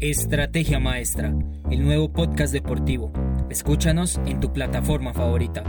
[0.00, 1.34] Estrategia Maestra,
[1.72, 3.12] el nuevo podcast deportivo.
[3.50, 5.64] Escúchanos en tu plataforma favorita.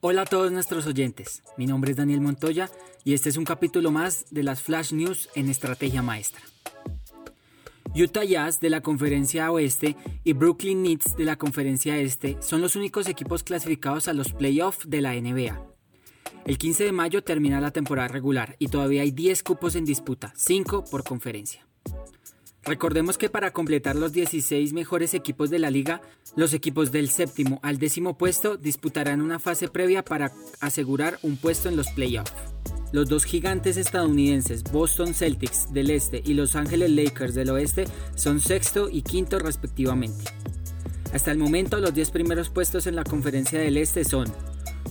[0.00, 2.70] Hola a todos nuestros oyentes, mi nombre es Daniel Montoya
[3.02, 6.40] y este es un capítulo más de las Flash News en Estrategia Maestra.
[7.94, 12.76] Utah Jazz de la Conferencia Oeste y Brooklyn Nets de la Conferencia Este son los
[12.76, 15.60] únicos equipos clasificados a los playoffs de la NBA.
[16.44, 20.32] El 15 de mayo termina la temporada regular y todavía hay 10 cupos en disputa,
[20.36, 21.66] 5 por conferencia.
[22.64, 26.02] Recordemos que para completar los 16 mejores equipos de la liga,
[26.36, 31.68] los equipos del séptimo al décimo puesto disputarán una fase previa para asegurar un puesto
[31.68, 32.32] en los playoffs.
[32.90, 38.40] Los dos gigantes estadounidenses, Boston Celtics del este y Los Ángeles Lakers del oeste, son
[38.40, 40.24] sexto y quinto respectivamente.
[41.12, 44.32] Hasta el momento los 10 primeros puestos en la conferencia del este son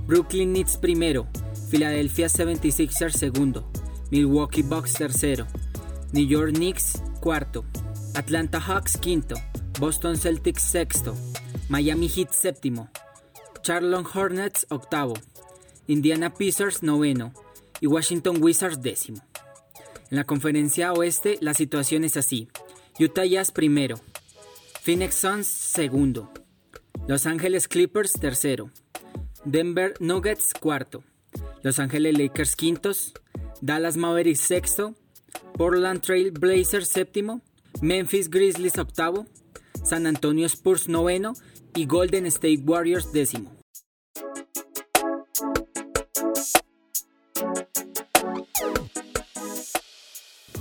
[0.06, 1.28] Brooklyn Nets primero,
[1.70, 3.70] Philadelphia 76ers segundo,
[4.12, 5.48] Milwaukee Bucks tercero,
[6.14, 7.66] New York Knicks cuarto,
[8.16, 9.36] Atlanta Hawks quinto,
[9.80, 11.16] Boston Celtics sexto,
[11.68, 12.90] Miami Heat séptimo,
[13.62, 15.16] Charlotte Hornets octavo,
[15.88, 17.34] Indiana Pacers noveno,
[17.82, 19.22] y Washington Wizards décimo.
[20.10, 22.48] En la conferencia oeste la situación es así.
[23.00, 24.00] Utah Jazz primero,
[24.82, 26.32] Phoenix Suns segundo,
[27.08, 28.72] Los Ángeles Clippers tercero,
[29.46, 31.04] Denver Nuggets cuarto,
[31.62, 33.14] Los Ángeles Lakers quintos,
[33.62, 34.96] Dallas Mavericks sexto,
[35.54, 37.42] Portland Trail Blazers séptimo,
[37.82, 39.26] Memphis Grizzlies octavo,
[39.84, 41.34] San Antonio Spurs noveno.
[41.76, 43.57] Y Golden State Warriors décimo.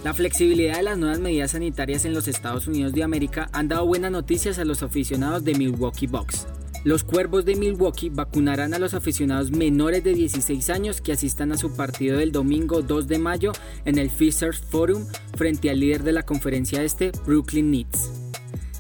[0.07, 3.85] La flexibilidad de las nuevas medidas sanitarias en los Estados Unidos de América han dado
[3.87, 6.47] buenas noticias a los aficionados de Milwaukee Bucks.
[6.85, 11.57] Los Cuervos de Milwaukee vacunarán a los aficionados menores de 16 años que asistan a
[11.57, 13.51] su partido del domingo 2 de mayo
[13.85, 18.09] en el Fishers Forum frente al líder de la conferencia este, Brooklyn Nets.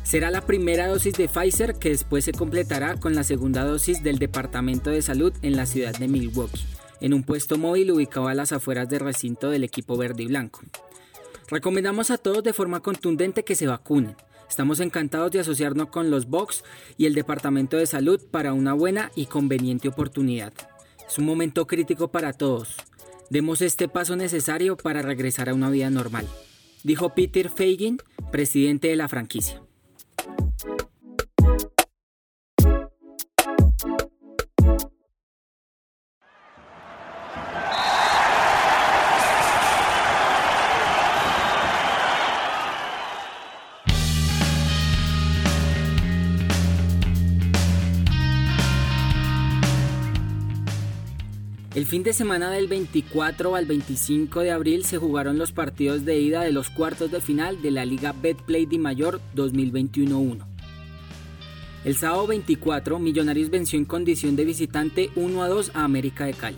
[0.05, 4.21] Será la primera dosis de Pfizer que después se completará con la segunda dosis del
[4.21, 6.65] Departamento de Salud en la ciudad de Milwaukee,
[7.01, 10.61] en un puesto móvil ubicado a las afueras del recinto del equipo verde y blanco.
[11.49, 14.17] Recomendamos a todos de forma contundente que se vacunen.
[14.49, 16.65] Estamos encantados de asociarnos con los Box
[16.97, 20.53] y el Departamento de Salud para una buena y conveniente oportunidad.
[21.07, 22.77] Es un momento crítico para todos.
[23.31, 26.27] Demos este paso necesario para regresar a una vida normal,
[26.83, 27.99] dijo Peter Feigin,
[28.31, 29.63] presidente de la franquicia.
[51.77, 56.19] El fin de semana del 24 al 25 de abril se jugaron los partidos de
[56.19, 60.39] ida de los cuartos de final de la Liga Betplay Di Mayor 2021-1.
[61.85, 66.33] El sábado 24, Millonarios venció en condición de visitante 1 a 2 a América de
[66.33, 66.57] Cali.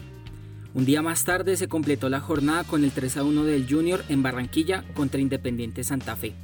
[0.72, 4.04] Un día más tarde se completó la jornada con el 3 a 1 del Junior
[4.08, 6.34] en Barranquilla contra Independiente Santa Fe.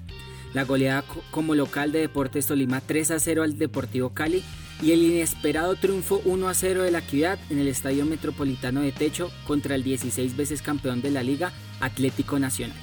[0.52, 4.42] La goleada como local de Deportes Tolima 3 a 0 al Deportivo Cali
[4.82, 8.92] y el inesperado triunfo 1 a 0 de la Equidad en el Estadio Metropolitano de
[8.92, 12.76] Techo contra el 16 veces campeón de la Liga Atlético Nacional.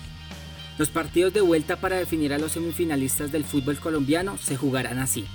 [0.78, 5.26] Los partidos de vuelta para definir a los semifinalistas del fútbol colombiano se jugarán así.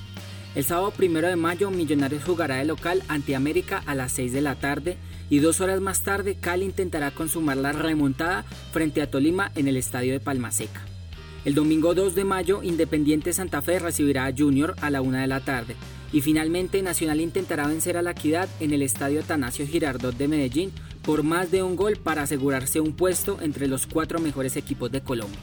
[0.55, 4.41] El sábado 1 de mayo Millonarios jugará de local ante América a las 6 de
[4.41, 4.97] la tarde
[5.29, 9.77] y dos horas más tarde Cali intentará consumar la remontada frente a Tolima en el
[9.77, 10.81] estadio de Palmaseca.
[11.45, 15.27] El domingo 2 de mayo Independiente Santa Fe recibirá a Junior a la 1 de
[15.27, 15.77] la tarde
[16.13, 20.73] y finalmente Nacional intentará vencer a la Equidad en el Estadio Atanasio Girardot de Medellín
[21.03, 25.01] por más de un gol para asegurarse un puesto entre los cuatro mejores equipos de
[25.01, 25.39] Colombia.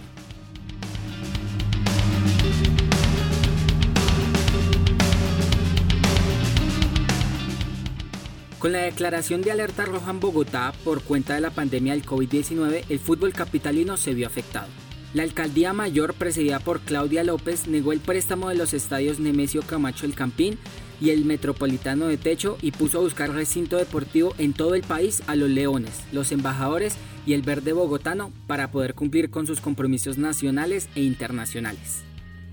[8.63, 12.85] Con la declaración de alerta roja en Bogotá por cuenta de la pandemia del COVID-19,
[12.87, 14.82] el fútbol capitalino se vio afectado.
[15.13, 20.07] La alcaldía mayor, presidida por Claudia López, negó el préstamo de los estadios Nemesio Camacho
[20.07, 20.57] El Campín
[20.99, 25.21] y el Metropolitano de Techo y puso a buscar recinto deportivo en todo el país
[25.27, 26.95] a los Leones, los Embajadores
[27.27, 32.01] y el Verde Bogotano para poder cumplir con sus compromisos nacionales e internacionales.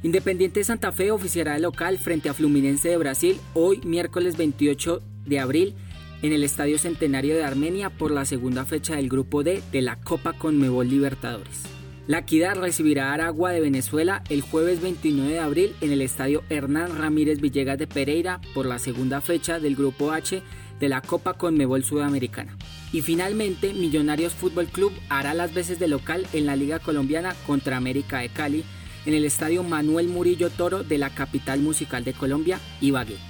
[0.02, 5.38] Independiente Santa Fe oficiará el local frente a Fluminense de Brasil hoy miércoles 28 de
[5.38, 5.74] abril
[6.20, 9.96] en el Estadio Centenario de Armenia por la segunda fecha del Grupo D de la
[9.96, 11.69] Copa Conmebol Libertadores.
[12.10, 16.98] La Equidad recibirá Aragua de Venezuela el jueves 29 de abril en el estadio Hernán
[16.98, 20.42] Ramírez Villegas de Pereira por la segunda fecha del Grupo H
[20.80, 22.56] de la Copa Conmebol Sudamericana.
[22.92, 27.76] Y finalmente, Millonarios Fútbol Club hará las veces de local en la Liga Colombiana contra
[27.76, 28.64] América de Cali
[29.06, 33.29] en el estadio Manuel Murillo Toro de la capital musical de Colombia, Ibagué.